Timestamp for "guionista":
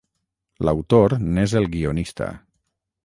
1.75-2.31